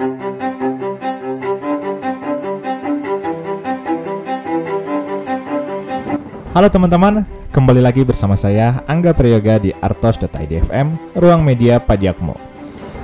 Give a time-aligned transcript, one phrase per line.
[0.00, 0.16] Halo
[6.72, 12.32] teman-teman, kembali lagi bersama saya Angga Prayoga di artos.idfm, ruang media pajakmu.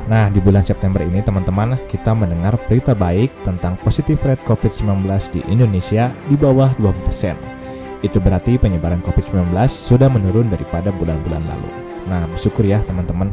[0.09, 5.05] Nah, di bulan September ini teman-teman, kita mendengar berita baik tentang positif rate COVID-19
[5.37, 7.37] di Indonesia di bawah 20%.
[8.01, 11.69] Itu berarti penyebaran COVID-19 sudah menurun daripada bulan-bulan lalu.
[12.09, 13.29] Nah, bersyukur ya teman-teman.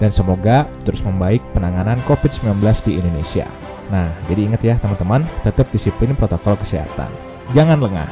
[0.00, 3.46] Dan semoga terus membaik penanganan COVID-19 di Indonesia.
[3.92, 7.12] Nah, jadi ingat ya teman-teman, tetap disiplin protokol kesehatan.
[7.52, 8.08] Jangan lengah.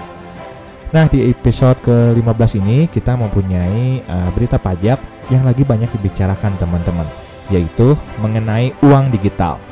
[0.90, 4.98] Nah, di episode ke-15 ini kita mempunyai uh, berita pajak
[5.30, 7.06] yang lagi banyak dibicarakan teman-teman,
[7.48, 9.62] yaitu mengenai uang digital.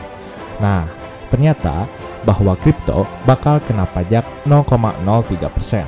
[0.62, 0.86] Nah,
[1.27, 1.91] ternyata
[2.22, 5.84] bahwa kripto bakal kena pajak 0,03%.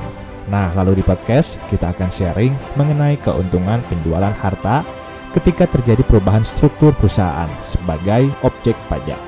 [0.50, 4.82] Nah, lalu di podcast kita akan sharing mengenai keuntungan penjualan harta
[5.30, 9.18] ketika terjadi perubahan struktur perusahaan sebagai objek pajak.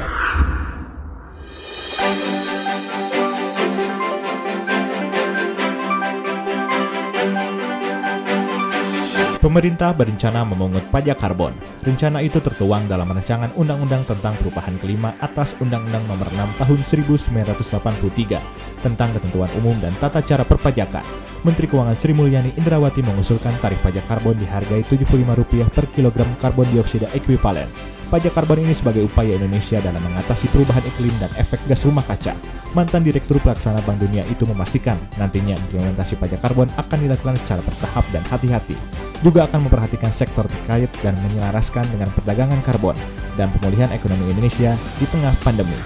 [9.45, 11.53] Pemerintah berencana memungut pajak karbon.
[11.85, 18.41] Rencana itu tertuang dalam rancangan Undang-Undang tentang Perubahan Kelima atas Undang-Undang Nomor 6 Tahun 1983
[18.81, 21.05] tentang Ketentuan Umum dan Tata Cara Perpajakan.
[21.45, 27.13] Menteri Keuangan Sri Mulyani Indrawati mengusulkan tarif pajak karbon dihargai Rp75 per kilogram karbon dioksida
[27.13, 32.05] ekuivalen Pajak karbon ini sebagai upaya Indonesia dalam mengatasi perubahan iklim dan efek gas rumah
[32.05, 32.37] kaca.
[32.75, 38.05] Mantan Direktur Pelaksana Bank Dunia itu memastikan nantinya implementasi pajak karbon akan dilakukan secara bertahap
[38.11, 38.75] dan hati-hati.
[39.23, 42.99] Juga akan memperhatikan sektor terkait dan menyelaraskan dengan perdagangan karbon
[43.41, 45.79] dan pemulihan ekonomi Indonesia di tengah pandemi.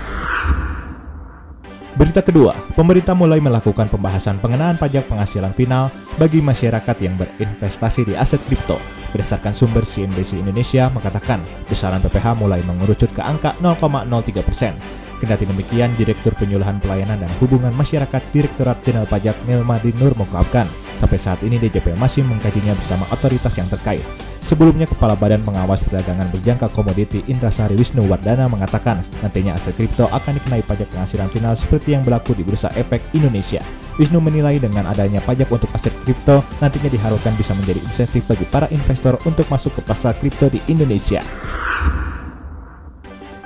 [1.99, 8.15] Berita kedua, pemerintah mulai melakukan pembahasan pengenaan pajak penghasilan final bagi masyarakat yang berinvestasi di
[8.15, 8.79] aset kripto
[9.11, 14.77] Berdasarkan sumber CNBC Indonesia mengatakan besaran PPH mulai mengerucut ke angka 0,03 persen.
[15.19, 20.71] Kendati demikian, Direktur Penyuluhan Pelayanan dan Hubungan Masyarakat Direktorat Jenderal Pajak Nilmadi Nur mengungkapkan,
[21.03, 24.28] sampai saat ini DJP masih mengkajinya bersama otoritas yang terkait.
[24.49, 30.41] Sebelumnya, Kepala Badan Pengawas Perdagangan Berjangka Komoditi Indrasari Wisnu Wardana mengatakan nantinya aset kripto akan
[30.41, 33.61] dikenai pajak penghasilan final seperti yang berlaku di Bursa Efek Indonesia.
[34.01, 38.73] Wisnu menilai dengan adanya pajak untuk aset kripto nantinya diharapkan bisa menjadi insentif bagi para
[38.73, 41.21] investor untuk masuk ke pasar kripto di Indonesia.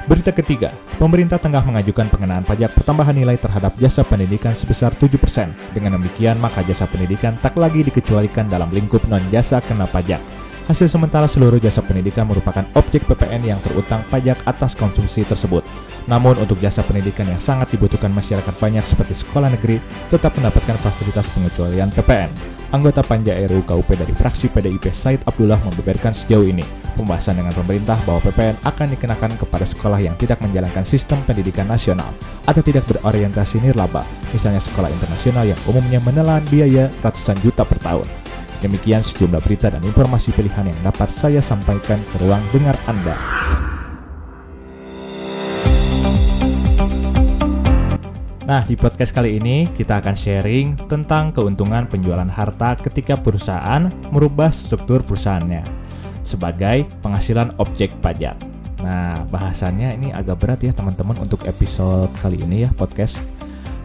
[0.07, 0.71] Berita ketiga,
[1.03, 5.51] pemerintah tengah mengajukan pengenaan pajak pertambahan nilai terhadap jasa pendidikan sebesar 7%.
[5.75, 10.32] Dengan demikian, maka jasa pendidikan tak lagi dikecualikan dalam lingkup non-jasa kena pajak.
[10.63, 15.67] Hasil sementara seluruh jasa pendidikan merupakan objek PPN yang terutang pajak atas konsumsi tersebut.
[16.07, 21.27] Namun untuk jasa pendidikan yang sangat dibutuhkan masyarakat banyak seperti sekolah negeri tetap mendapatkan fasilitas
[21.35, 22.31] pengecualian PPN.
[22.73, 26.65] Anggota Panja RUU KUP dari fraksi PDIP Said Abdullah membeberkan sejauh ini
[26.95, 32.09] pembahasan dengan pemerintah bahwa PPN akan dikenakan kepada sekolah yang tidak menjalankan sistem pendidikan nasional
[32.49, 38.32] atau tidak berorientasi nirlaba, misalnya sekolah internasional yang umumnya menelan biaya ratusan juta per tahun.
[38.63, 43.19] Demikian sejumlah berita dan informasi pilihan yang dapat saya sampaikan ke ruang dengar Anda.
[48.47, 54.55] Nah, di podcast kali ini kita akan sharing tentang keuntungan penjualan harta ketika perusahaan merubah
[54.55, 55.67] struktur perusahaannya
[56.23, 58.39] sebagai penghasilan objek pajak.
[58.79, 63.27] Nah, bahasannya ini agak berat ya teman-teman untuk episode kali ini ya podcast.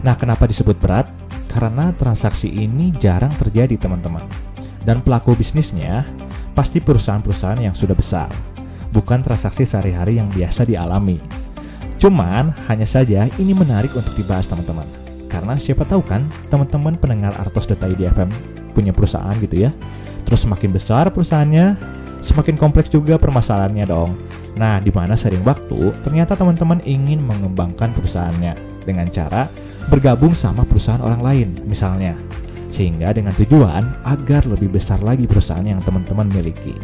[0.06, 1.10] Nah, kenapa disebut berat?
[1.50, 4.47] Karena transaksi ini jarang terjadi teman-teman
[4.88, 6.08] dan pelaku bisnisnya
[6.56, 8.32] pasti perusahaan-perusahaan yang sudah besar,
[8.88, 11.20] bukan transaksi sehari-hari yang biasa dialami.
[12.00, 14.88] Cuman, hanya saja ini menarik untuk dibahas teman-teman.
[15.28, 18.32] Karena siapa tahu kan, teman-teman pendengar Artos Data IDFM
[18.72, 19.70] punya perusahaan gitu ya.
[20.24, 21.76] Terus semakin besar perusahaannya,
[22.24, 24.16] semakin kompleks juga permasalahannya dong.
[24.56, 28.56] Nah, di mana sering waktu, ternyata teman-teman ingin mengembangkan perusahaannya
[28.88, 29.52] dengan cara
[29.92, 32.16] bergabung sama perusahaan orang lain, misalnya
[32.68, 36.76] sehingga dengan tujuan agar lebih besar lagi perusahaan yang teman-teman miliki.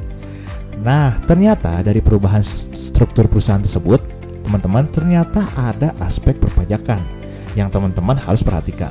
[0.85, 2.43] Nah, ternyata dari perubahan
[2.75, 4.01] struktur perusahaan tersebut,
[4.45, 7.01] teman-teman ternyata ada aspek perpajakan
[7.57, 8.91] yang teman-teman harus perhatikan.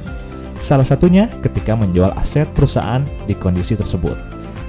[0.63, 4.15] Salah satunya ketika menjual aset perusahaan di kondisi tersebut.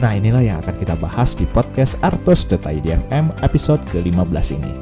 [0.03, 4.73] Nah, inilah yang akan kita bahas di podcast artos.idfm episode ke-15 ini.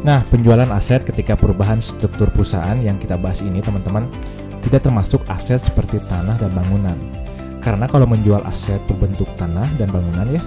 [0.00, 4.06] Nah, penjualan aset ketika perubahan struktur perusahaan yang kita bahas ini, teman-teman,
[4.64, 6.96] tidak termasuk aset seperti tanah dan bangunan.
[7.60, 10.42] Karena kalau menjual aset berbentuk tanah dan bangunan ya,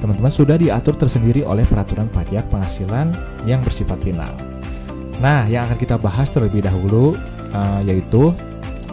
[0.00, 3.12] teman-teman sudah diatur tersendiri oleh peraturan pajak penghasilan
[3.44, 4.32] yang bersifat final.
[5.20, 7.16] Nah, yang akan kita bahas terlebih dahulu
[7.52, 8.32] uh, yaitu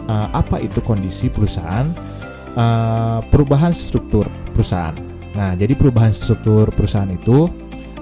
[0.08, 1.88] uh, apa itu kondisi perusahaan,
[2.56, 4.96] uh, perubahan struktur perusahaan.
[5.32, 7.48] Nah, jadi perubahan struktur perusahaan itu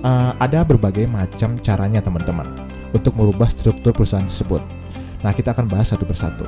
[0.02, 2.46] uh, ada berbagai macam caranya teman-teman
[2.90, 4.75] untuk merubah struktur perusahaan tersebut.
[5.20, 6.44] Nah, kita akan bahas satu persatu.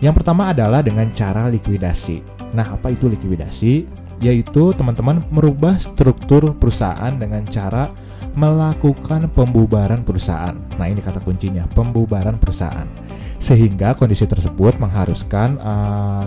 [0.00, 2.22] Yang pertama adalah dengan cara likuidasi.
[2.52, 3.86] Nah, apa itu likuidasi?
[4.20, 7.92] Yaitu teman-teman merubah struktur perusahaan dengan cara
[8.36, 10.56] melakukan pembubaran perusahaan.
[10.76, 12.88] Nah, ini kata kuncinya, pembubaran perusahaan.
[13.36, 16.24] Sehingga kondisi tersebut mengharuskan uh,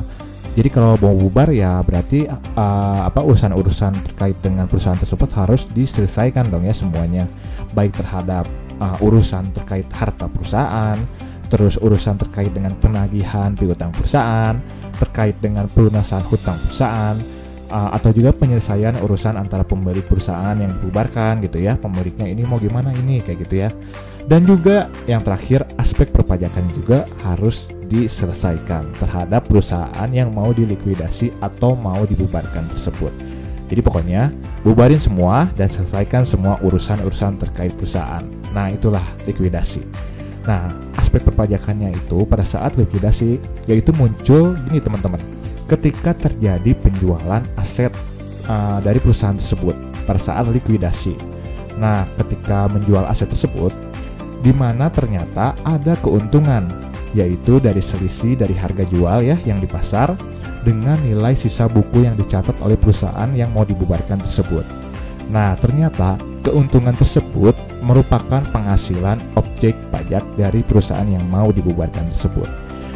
[0.57, 6.49] jadi kalau mau bubar ya berarti uh, apa urusan-urusan terkait dengan perusahaan tersebut harus diselesaikan
[6.49, 7.29] dong ya semuanya.
[7.77, 8.49] Baik terhadap
[8.81, 10.97] uh, urusan terkait harta perusahaan,
[11.49, 14.55] terus urusan terkait dengan penagihan piutang perusahaan,
[15.01, 17.17] terkait dengan pelunasan hutang perusahaan,
[17.73, 21.77] uh, atau juga penyelesaian urusan antara pemilik perusahaan yang dibubarkan gitu ya.
[21.77, 23.69] Pemiliknya ini mau gimana ini kayak gitu ya.
[24.29, 31.73] Dan juga yang terakhir aspek perpajakan juga harus diselesaikan terhadap perusahaan yang mau dilikuidasi atau
[31.73, 33.09] mau dibubarkan tersebut.
[33.69, 34.33] Jadi pokoknya
[34.65, 38.25] bubarin semua dan selesaikan semua urusan-urusan terkait perusahaan.
[38.53, 39.85] Nah itulah likuidasi
[40.47, 45.19] Nah, aspek perpajakannya itu pada saat likuidasi yaitu muncul gini teman-teman
[45.69, 47.93] ketika terjadi penjualan aset
[48.49, 49.77] uh, dari perusahaan tersebut
[50.09, 51.13] pada saat likuidasi.
[51.77, 53.71] Nah, ketika menjual aset tersebut,
[54.41, 56.65] di mana ternyata ada keuntungan,
[57.13, 60.17] yaitu dari selisih dari harga jual ya yang di pasar
[60.65, 64.65] dengan nilai sisa buku yang dicatat oleh perusahaan yang mau dibubarkan tersebut.
[65.29, 66.17] Nah, ternyata
[66.49, 67.53] keuntungan tersebut
[67.85, 72.49] merupakan penghasilan objek pajak dari perusahaan yang mau dibubarkan tersebut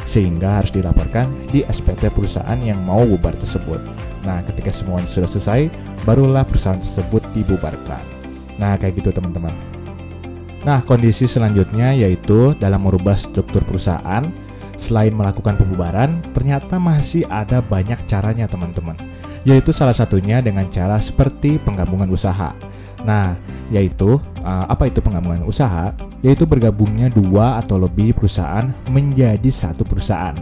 [0.03, 3.79] sehingga harus dilaporkan di SPT perusahaan yang mau bubar tersebut.
[4.27, 5.71] Nah, ketika semuanya sudah selesai,
[6.03, 8.03] barulah perusahaan tersebut dibubarkan.
[8.59, 9.55] Nah, kayak gitu teman-teman.
[10.63, 14.27] Nah, kondisi selanjutnya yaitu dalam merubah struktur perusahaan,
[14.75, 18.95] selain melakukan pembubaran, ternyata masih ada banyak caranya teman-teman.
[19.43, 22.55] Yaitu salah satunya dengan cara seperti penggabungan usaha.
[23.03, 23.35] Nah,
[23.67, 25.91] yaitu uh, apa itu penggabungan usaha?
[26.23, 30.35] Yaitu bergabungnya dua atau lebih perusahaan menjadi satu perusahaan.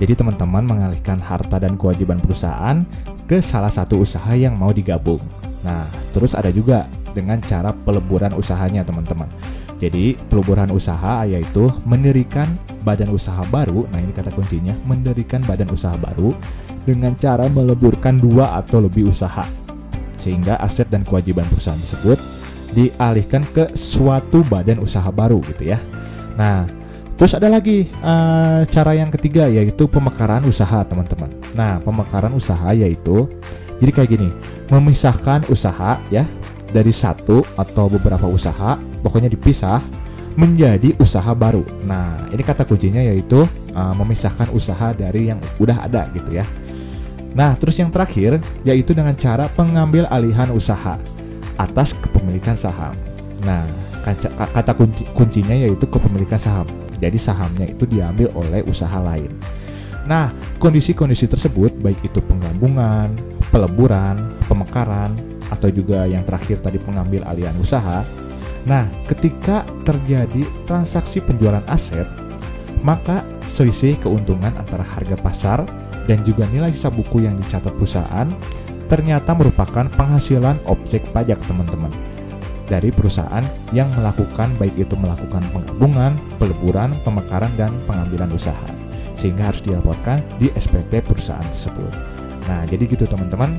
[0.00, 2.82] Jadi teman-teman mengalihkan harta dan kewajiban perusahaan
[3.28, 5.20] ke salah satu usaha yang mau digabung.
[5.60, 9.28] Nah, terus ada juga dengan cara peleburan usahanya teman-teman.
[9.80, 12.52] Jadi peleburan usaha yaitu mendirikan
[12.84, 13.88] badan usaha baru.
[13.88, 16.36] Nah ini kata kuncinya, mendirikan badan usaha baru
[16.84, 19.44] dengan cara meleburkan dua atau lebih usaha
[20.20, 22.20] sehingga aset dan kewajiban perusahaan tersebut
[22.76, 25.80] dialihkan ke suatu badan usaha baru gitu ya.
[26.36, 26.68] Nah,
[27.16, 31.32] terus ada lagi uh, cara yang ketiga yaitu pemekaran usaha teman-teman.
[31.56, 33.26] Nah, pemekaran usaha yaitu
[33.80, 34.28] jadi kayak gini,
[34.68, 36.28] memisahkan usaha ya
[36.70, 39.80] dari satu atau beberapa usaha, pokoknya dipisah
[40.38, 41.66] menjadi usaha baru.
[41.82, 43.42] Nah, ini kata kuncinya yaitu
[43.74, 46.46] uh, memisahkan usaha dari yang udah ada gitu ya.
[47.30, 50.98] Nah, terus yang terakhir yaitu dengan cara pengambil alihan usaha
[51.60, 52.96] atas kepemilikan saham.
[53.46, 53.64] Nah,
[54.54, 56.66] kata kunci, kuncinya yaitu kepemilikan saham.
[57.00, 59.32] Jadi sahamnya itu diambil oleh usaha lain.
[60.08, 63.14] Nah, kondisi-kondisi tersebut baik itu penggabungan,
[63.52, 65.14] peleburan, pemekaran,
[65.52, 68.02] atau juga yang terakhir tadi pengambil alihan usaha.
[68.64, 72.04] Nah, ketika terjadi transaksi penjualan aset,
[72.80, 75.58] maka selisih keuntungan antara harga pasar
[76.10, 78.26] dan juga nilai sisa buku yang dicatat perusahaan
[78.90, 81.94] ternyata merupakan penghasilan objek pajak teman-teman
[82.66, 88.66] dari perusahaan yang melakukan baik itu melakukan penggabungan, peleburan, pemekaran, dan pengambilan usaha
[89.14, 91.92] sehingga harus dilaporkan di SPT perusahaan tersebut.
[92.46, 93.58] Nah, jadi gitu teman-teman.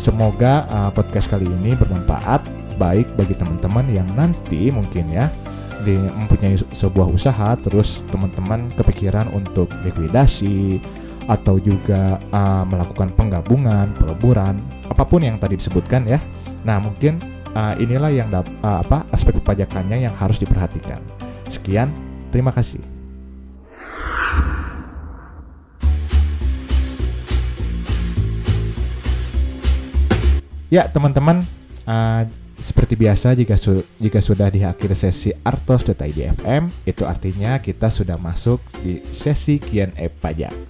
[0.00, 2.40] Semoga uh, podcast kali ini bermanfaat
[2.80, 5.26] baik bagi teman-teman yang nanti mungkin ya
[5.82, 10.78] di mempunyai sebuah usaha terus teman-teman kepikiran untuk likuidasi
[11.28, 16.16] atau juga uh, melakukan penggabungan, peleburan, apa pun yang tadi disebutkan ya.
[16.64, 17.20] Nah, mungkin
[17.52, 21.04] uh, inilah yang uh, apa aspek perpajakannya yang harus diperhatikan.
[21.52, 21.92] Sekian,
[22.32, 22.80] terima kasih.
[30.68, 31.40] Ya, teman-teman,
[31.88, 32.28] uh,
[32.60, 38.60] seperti biasa jika su jika sudah di akhir sesi artos.idfm, itu artinya kita sudah masuk
[38.84, 40.67] di sesi Q&A pajak.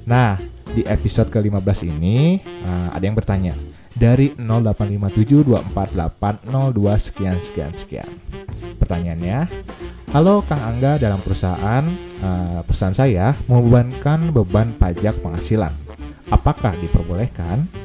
[0.08, 0.40] Nah,
[0.72, 3.52] di episode ke-15 ini uh, ada yang bertanya
[3.92, 8.08] dari 0857248802 sekian sekian sekian.
[8.80, 9.52] Pertanyaannya,
[10.16, 11.84] Halo Kang Angga, dalam perusahaan
[12.24, 15.76] uh, perusahaan saya membebankan beban pajak penghasilan.
[16.30, 17.79] Apakah diperbolehkan?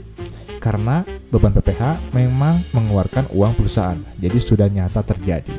[0.66, 5.54] Karena beban PPH memang mengeluarkan uang perusahaan, jadi sudah nyata terjadi.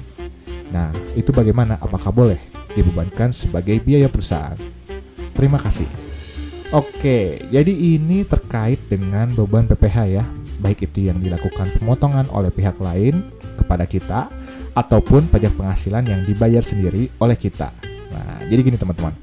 [0.74, 1.78] Nah, itu bagaimana?
[1.78, 2.42] Apakah boleh
[2.74, 4.58] dibebankan sebagai biaya perusahaan?
[5.30, 5.86] Terima kasih.
[6.74, 10.26] Oke, jadi ini terkait dengan beban PPH ya,
[10.58, 14.26] baik itu yang dilakukan pemotongan oleh pihak lain kepada kita
[14.74, 17.70] ataupun pajak penghasilan yang dibayar sendiri oleh kita.
[18.10, 19.14] Nah, jadi gini teman-teman.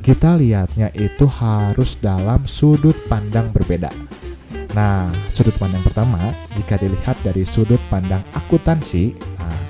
[0.00, 3.92] Kita lihatnya itu harus dalam sudut pandang berbeda.
[4.76, 9.60] Nah, sudut pandang pertama, jika dilihat dari sudut pandang akuntansi, nah,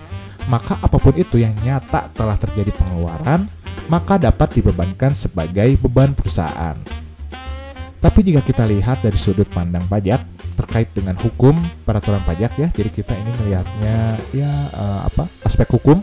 [0.51, 3.47] maka apa pun itu yang nyata telah terjadi pengeluaran,
[3.87, 6.75] maka dapat dibebankan sebagai beban perusahaan.
[7.99, 10.23] Tapi jika kita lihat dari sudut pandang pajak,
[10.59, 11.55] terkait dengan hukum
[11.87, 12.69] peraturan pajak ya.
[12.75, 16.03] Jadi kita ini melihatnya ya uh, apa aspek hukum.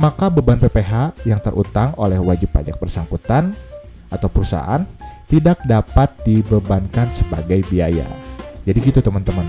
[0.00, 3.52] Maka beban PPH yang terutang oleh wajib pajak bersangkutan
[4.10, 4.82] atau perusahaan
[5.30, 8.06] tidak dapat dibebankan sebagai biaya.
[8.66, 9.46] Jadi gitu teman-teman.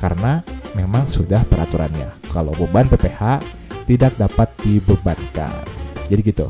[0.00, 0.40] Karena
[0.72, 2.08] memang sudah peraturannya.
[2.32, 3.44] Kalau beban PPH
[3.84, 5.52] tidak dapat dibebankan.
[6.08, 6.48] Jadi gitu.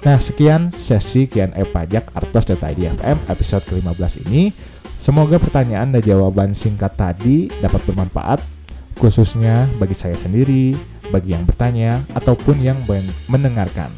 [0.00, 4.48] Nah, sekian sesi Q&A pajak artos.id FM episode ke-15 ini.
[4.96, 8.40] Semoga pertanyaan dan jawaban singkat tadi dapat bermanfaat,
[9.00, 10.76] khususnya bagi saya sendiri,
[11.08, 12.76] bagi yang bertanya, ataupun yang
[13.28, 13.92] mendengarkan.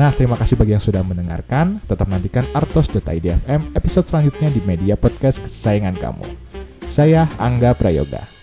[0.00, 1.76] Nah, terima kasih bagi yang sudah mendengarkan.
[1.84, 6.24] Tetap nantikan artos.idfm episode selanjutnya di media podcast kesayangan kamu.
[6.88, 8.39] Saya Angga Prayoga.